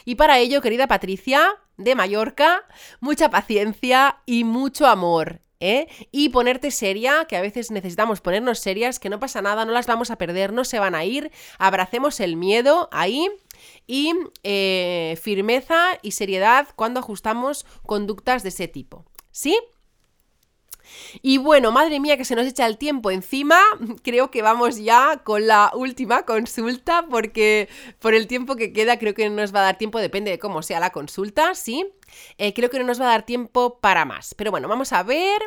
[0.04, 2.64] Y para ello, querida Patricia, de Mallorca,
[3.00, 5.40] mucha paciencia y mucho amor.
[5.60, 5.86] ¿Eh?
[6.10, 9.86] Y ponerte seria, que a veces necesitamos ponernos serias, que no pasa nada, no las
[9.86, 13.30] vamos a perder, no se van a ir, abracemos el miedo ahí
[13.87, 19.05] y eh, firmeza y seriedad cuando ajustamos conductas de ese tipo.
[19.31, 19.59] ¿Sí?
[21.22, 23.59] Y bueno, madre mía que se nos echa el tiempo encima,
[24.03, 29.14] creo que vamos ya con la última consulta porque por el tiempo que queda creo
[29.14, 31.87] que no nos va a dar tiempo, depende de cómo sea la consulta, ¿sí?
[32.38, 34.35] Eh, creo que no nos va a dar tiempo para más.
[34.35, 35.40] Pero bueno, vamos a ver.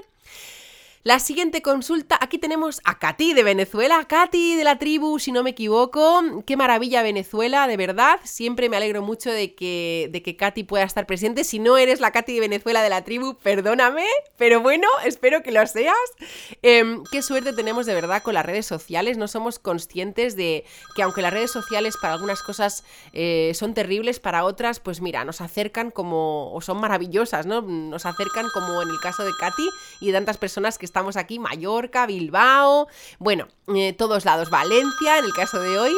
[1.04, 5.42] La siguiente consulta, aquí tenemos a Katy de Venezuela, Katy de la tribu, si no
[5.42, 6.44] me equivoco.
[6.46, 8.20] Qué maravilla Venezuela, de verdad.
[8.26, 11.46] Siempre me alegro mucho de que, de que Katy pueda estar presente.
[11.46, 14.06] Si no eres la Katy de Venezuela de la tribu, perdóname,
[14.38, 15.96] pero bueno, espero que lo seas.
[16.62, 19.18] Em, qué suerte tenemos de verdad con las redes sociales.
[19.18, 22.84] No somos conscientes de que aunque las redes sociales para algunas cosas
[23.14, 27.62] eh, son terribles, para otras, pues mira, nos acercan como, o son maravillosas, ¿no?
[27.62, 29.70] Nos acercan como en el caso de Katy
[30.02, 32.88] y de tantas personas que están estamos aquí, Mallorca, Bilbao,
[33.20, 35.94] bueno, eh, todos lados, Valencia, en el caso de hoy.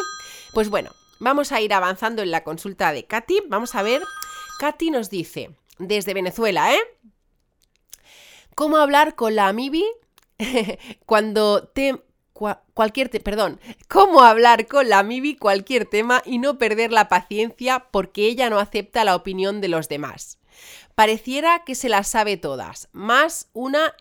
[0.54, 3.44] Pues bueno, vamos a ir avanzando en la consulta de Katy.
[3.48, 4.04] Vamos a ver,
[4.60, 6.82] Katy nos dice, desde Venezuela, ¿eh?
[8.56, 9.86] ¿Cómo hablar con la Amibi
[11.06, 12.04] cuando te
[12.74, 18.26] cualquier perdón, cómo hablar con la Amibi cualquier tema y no perder la paciencia porque
[18.26, 20.40] ella no acepta la opinión de los demás.
[20.94, 23.94] Pareciera que se las sabe todas, más una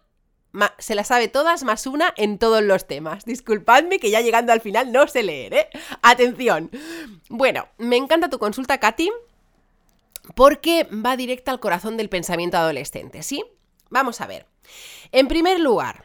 [0.78, 3.24] se las sabe todas más una en todos los temas.
[3.24, 5.68] Disculpadme que ya llegando al final no sé leer, ¿eh?
[6.02, 6.70] Atención.
[7.28, 9.10] Bueno, me encanta tu consulta, Katy,
[10.34, 13.44] porque va directa al corazón del pensamiento adolescente, ¿sí?
[13.90, 14.46] Vamos a ver.
[15.12, 16.04] En primer lugar,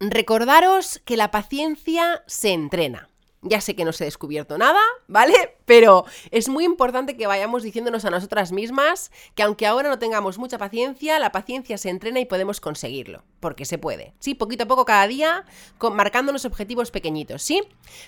[0.00, 3.08] recordaros que la paciencia se entrena.
[3.48, 5.34] Ya sé que no se he descubierto nada, ¿vale?
[5.64, 10.38] Pero es muy importante que vayamos diciéndonos a nosotras mismas que aunque ahora no tengamos
[10.38, 14.14] mucha paciencia, la paciencia se entrena y podemos conseguirlo, porque se puede.
[14.18, 15.44] Sí, poquito a poco cada día,
[15.92, 17.62] marcándonos objetivos pequeñitos, ¿sí?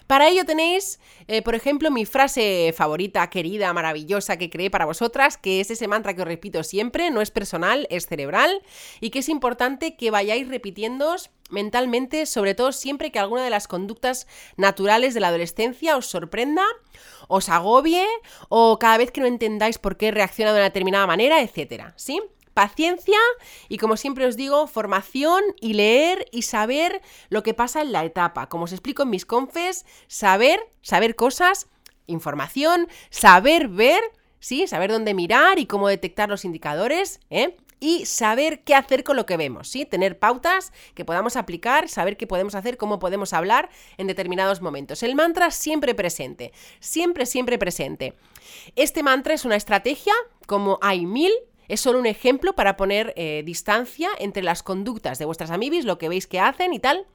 [0.06, 0.98] Para ello tenéis,
[1.28, 5.88] eh, por ejemplo, mi frase favorita, querida, maravillosa que creé para vosotras, que es ese
[5.88, 8.62] mantra que os repito siempre, no es personal, es cerebral,
[9.00, 13.68] y que es importante que vayáis repitiéndoos mentalmente, sobre todo siempre que alguna de las
[13.68, 16.64] conductas naturales de la adolescencia os sorprenda,
[17.28, 18.06] os agobie
[18.48, 22.20] o cada vez que no entendáis por qué reacciona de una determinada manera, etcétera, ¿sí?
[22.58, 23.18] paciencia
[23.68, 28.04] y como siempre os digo, formación y leer y saber lo que pasa en la
[28.04, 28.48] etapa.
[28.48, 31.68] Como os explico en mis confes, saber, saber cosas,
[32.06, 34.02] información, saber ver,
[34.40, 34.66] ¿sí?
[34.66, 37.56] Saber dónde mirar y cómo detectar los indicadores, ¿eh?
[37.80, 39.84] Y saber qué hacer con lo que vemos, ¿sí?
[39.84, 45.02] Tener pautas que podamos aplicar, saber qué podemos hacer, cómo podemos hablar en determinados momentos.
[45.02, 48.14] El mantra siempre presente, siempre, siempre presente.
[48.76, 50.14] Este mantra es una estrategia,
[50.46, 51.32] como hay mil,
[51.68, 55.98] es solo un ejemplo para poner eh, distancia entre las conductas de vuestras amibis, lo
[55.98, 57.06] que veis que hacen y tal,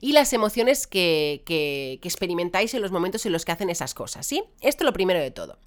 [0.00, 4.26] y las emociones que, que, experimentáis en los momentos en los que hacen esas cosas,
[4.26, 4.42] ¿sí?
[4.60, 5.58] Esto es lo primero de todo.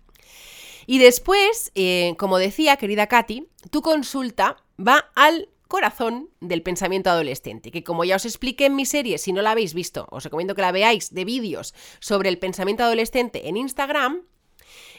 [0.92, 7.72] Y después, eh, como decía, querida Katy, tu consulta va al corazón del pensamiento adolescente,
[7.72, 10.54] que como ya os expliqué en mi serie, si no la habéis visto, os recomiendo
[10.54, 14.24] que la veáis de vídeos sobre el pensamiento adolescente en Instagram,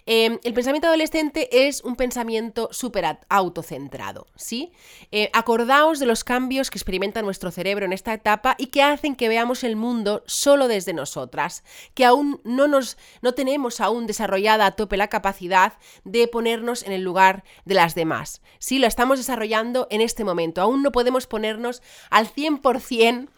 [0.04, 4.72] Em, el pensamiento adolescente es un pensamiento súper autocentrado, ¿sí?
[5.12, 9.14] Eh, acordaos de los cambios que experimenta nuestro cerebro en esta etapa y que hacen
[9.14, 11.62] que veamos el mundo solo desde nosotras,
[11.94, 16.92] que aún no nos no tenemos aún desarrollada a tope la capacidad de ponernos en
[16.92, 18.42] el lugar de las demás.
[18.58, 20.62] Sí, lo estamos desarrollando en este momento.
[20.62, 23.28] Aún no podemos ponernos al 100%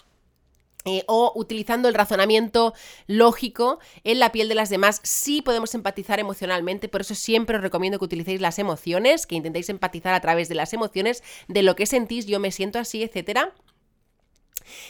[0.85, 2.75] eh, o utilizando el razonamiento
[3.07, 7.63] lógico en la piel de las demás, sí podemos empatizar emocionalmente, por eso siempre os
[7.63, 11.75] recomiendo que utilicéis las emociones, que intentéis empatizar a través de las emociones, de lo
[11.75, 13.55] que sentís, yo me siento así, etcétera.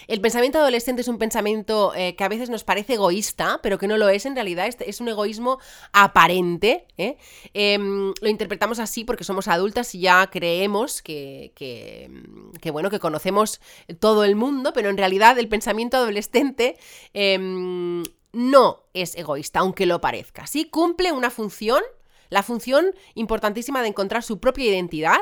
[0.06, 3.86] El pensamiento adolescente es un pensamiento eh, que a veces nos parece egoísta, pero que
[3.86, 5.58] no lo es en realidad, es, un egoísmo
[5.92, 6.86] aparente.
[6.96, 7.16] ¿eh?
[7.52, 13.60] Em, lo interpretamos así porque somos adultas y ya creemos que, que, bueno, que conocemos
[13.98, 16.76] todo el mundo, pero en realidad el pensamiento adolescente
[17.12, 18.02] em,
[18.32, 20.46] no es egoísta, aunque lo parezca.
[20.46, 21.82] Sí cumple una función,
[22.30, 25.18] la función importantísima de encontrar su propia identidad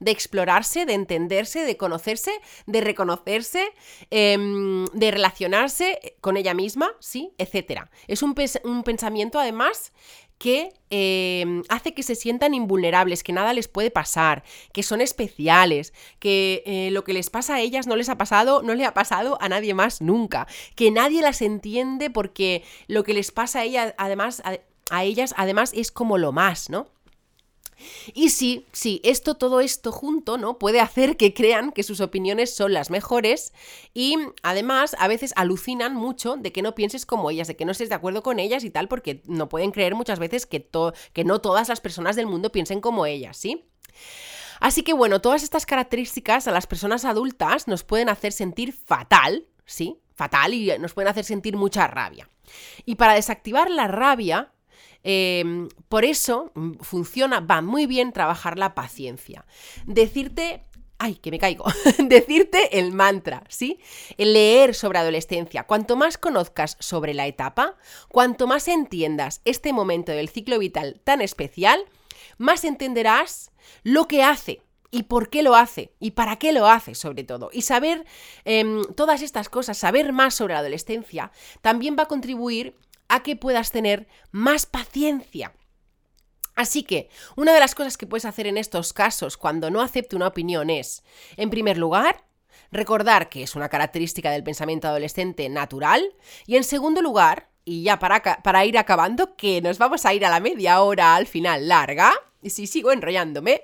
[0.00, 2.32] de explorarse, de entenderse, de conocerse,
[2.66, 3.72] de reconocerse,
[4.10, 7.32] em, de relacionarse con ella misma, ¿sí?
[7.38, 7.90] Etcétera.
[8.06, 9.92] Es un, pensamiento, además,
[10.38, 15.94] que em, hace que se sientan invulnerables, que nada les puede pasar, que son especiales,
[16.18, 18.92] que eh, lo que les pasa a ellas no les ha pasado, no le ha
[18.92, 23.64] pasado a nadie más nunca, que nadie las entiende porque lo que les pasa a
[23.64, 24.42] ellas, además,
[24.90, 26.95] a ellas, además, es como lo más, ¿no?
[28.14, 30.58] Y sí, sí, esto, todo esto junto, ¿no?
[30.58, 33.52] Puede hacer que crean que sus opiniones son las mejores
[33.92, 37.72] y además a veces alucinan mucho de que no pienses como ellas, de que no
[37.72, 40.68] estés de acuerdo con ellas y tal, porque no pueden creer muchas veces que,
[41.12, 43.64] que no todas las personas del mundo piensen como ellas, ¿sí?
[44.60, 49.46] Así que bueno, todas estas características a las personas adultas nos pueden hacer sentir fatal,
[49.64, 49.98] ¿sí?
[50.14, 52.30] Fatal y nos pueden hacer sentir mucha rabia.
[52.84, 54.52] Y para desactivar la rabia,
[55.08, 59.44] Em, por eso mm, funciona, va muy bien trabajar la paciencia.
[59.86, 60.64] Decirte
[60.98, 61.64] ay, que me caigo,
[61.98, 63.78] decirte el mantra, ¿sí?
[64.18, 65.62] El leer sobre adolescencia.
[65.62, 67.76] Cuanto más conozcas sobre la etapa,
[68.08, 71.84] cuanto más entiendas este momento del ciclo vital tan especial,
[72.38, 73.52] más entenderás
[73.84, 74.62] lo que hace.
[74.90, 77.50] Y por qué lo hace, y para qué lo hace, sobre todo.
[77.52, 78.06] Y saber
[78.44, 82.76] em, todas estas cosas, saber más sobre la adolescencia, también va a contribuir
[83.08, 85.52] a que puedas tener más paciencia.
[86.54, 90.16] Así que, una de las cosas que puedes hacer en estos casos cuando no acepte
[90.16, 91.04] una opinión es,
[91.36, 92.24] en primer lugar,
[92.72, 96.14] recordar que es una característica del pensamiento adolescente natural
[96.46, 100.24] y en segundo lugar, y ya para, para ir acabando, que nos vamos a ir
[100.24, 103.62] a la media hora al final larga, y si sigo enrollándome,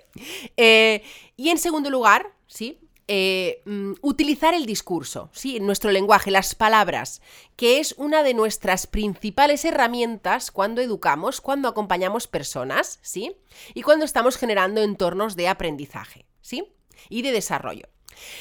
[0.57, 1.03] eh,
[1.37, 2.79] y en segundo lugar, ¿sí?
[3.15, 5.61] Eh, mm, utilizar el discurso, ¿sí?
[5.61, 7.21] nuestro lenguaje, las palabras,
[7.57, 13.37] que es una de nuestras principales herramientas cuando educamos, cuando acompañamos personas, ¿sí?
[13.75, 16.73] Y cuando estamos generando entornos de aprendizaje, ¿sí?
[17.11, 17.87] Y de desarrollo.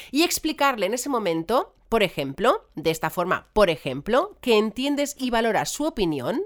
[0.10, 5.32] Y explicarle en ese momento, por ejemplo, de esta forma, por ejemplo, que entiendes y
[5.32, 6.44] valoras su opinión,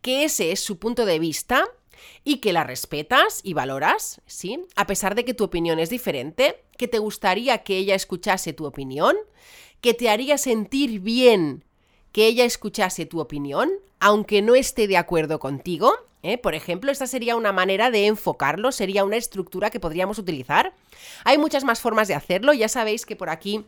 [0.00, 1.68] que ese es su punto de vista,
[2.24, 4.64] y que la respetas y valoras, ¿sí?
[4.76, 8.66] A pesar de que tu opinión es diferente, que te gustaría que ella escuchase tu
[8.66, 9.16] opinión,
[9.80, 11.64] que te haría sentir bien
[12.12, 15.92] que ella escuchase tu opinión, aunque no esté de acuerdo contigo.
[16.22, 16.38] ¿eh?
[16.38, 20.74] Por ejemplo, esta sería una manera de enfocarlo, sería una estructura que podríamos utilizar.
[21.24, 23.64] Hay muchas más formas de hacerlo, ya sabéis que por aquí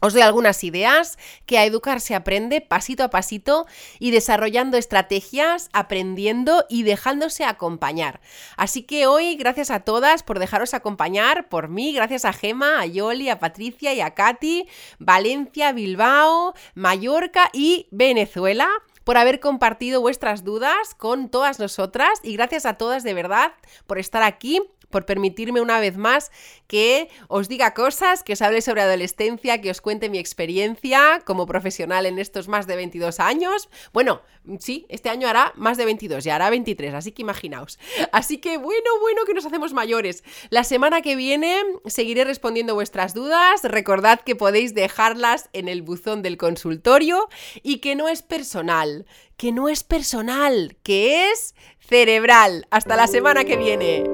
[0.00, 3.66] os doy algunas ideas que a educar se aprende pasito a pasito
[3.98, 8.20] y desarrollando estrategias, aprendiendo y dejándose acompañar.
[8.56, 12.86] Así que hoy, gracias a todas por dejaros acompañar, por mí, gracias a Gema, a
[12.86, 14.66] Yoli, a Patricia y a Katy,
[14.98, 18.68] Valencia, Bilbao, Mallorca y Venezuela.
[19.04, 23.52] Por haber compartido vuestras dudas con todas nosotras y gracias a todas de verdad
[23.86, 26.30] por estar aquí por permitirme una vez más
[26.66, 31.46] que os diga cosas, que os hable sobre adolescencia, que os cuente mi experiencia como
[31.46, 33.70] profesional en estos más de 22 años.
[33.92, 34.22] Bueno,
[34.58, 37.78] sí, este año hará más de 22, ya hará 23, así que imaginaos.
[38.12, 40.24] Así que bueno, bueno, que nos hacemos mayores.
[40.50, 43.62] La semana que viene seguiré respondiendo vuestras dudas.
[43.62, 47.28] Recordad que podéis dejarlas en el buzón del consultorio
[47.62, 48.89] y que no es personal,
[49.36, 52.66] que no es personal, que es cerebral.
[52.70, 54.04] Hasta la semana que viene.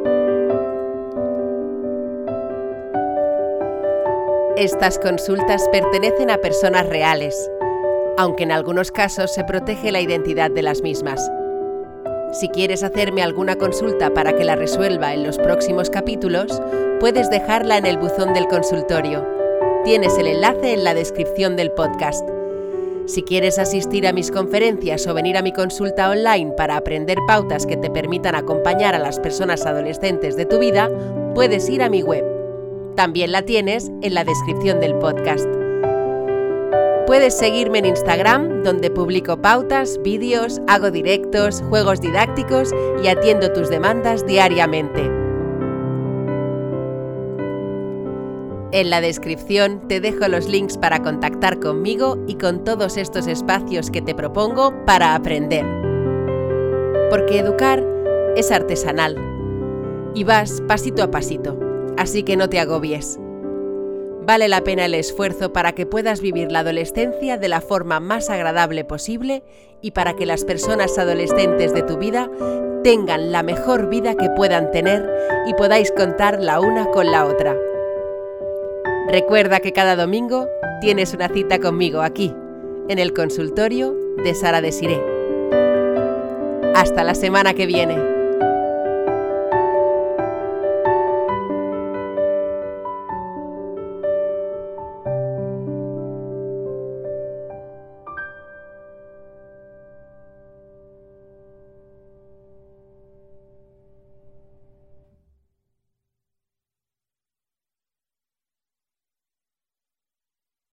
[4.56, 7.50] Estas consultas pertenecen a personas reales,
[8.16, 11.30] aunque en algunos casos se protege la identidad de las mismas.
[12.32, 16.60] Si quieres hacerme alguna consulta para que la resuelva en los próximos capítulos,
[17.00, 19.26] puedes dejarla en el buzón del consultorio.
[19.84, 22.35] Tienes el enlace en la descripción del podcast.
[23.06, 27.66] Si quieres asistir a mis conferencias o venir a mi consulta online para aprender pautas
[27.66, 30.90] que te permitan acompañar a las personas adolescentes de tu vida,
[31.34, 32.36] puedes ir a mi web
[32.96, 35.46] también la tienes en la descripción del podcast.
[37.06, 43.70] Puedes seguirme en Instagram, donde publico pautas, vídeos, hago directos, juegos didácticos y atiendo tus
[43.70, 45.25] demandas diariamente.
[48.72, 53.90] En la descripción te dejo los links para contactar conmigo y con todos estos espacios
[53.90, 55.64] que te propongo para aprender.
[57.10, 57.84] Porque educar
[58.36, 59.16] es artesanal
[60.14, 63.18] y vas pasito a pasito así que no te agobies.
[64.26, 68.28] Vale la pena el esfuerzo para que puedas vivir la adolescencia de la forma más
[68.28, 69.44] agradable posible
[69.80, 72.28] y para que las personas adolescentes de tu vida
[72.82, 75.08] tengan la mejor vida que puedan tener
[75.46, 77.56] y podáis contar la una con la otra.
[79.08, 80.48] Recuerda que cada domingo
[80.80, 82.34] tienes una cita conmigo aquí,
[82.88, 83.94] en el consultorio
[84.24, 85.00] de Sara Desiré.
[86.74, 88.15] Hasta la semana que viene.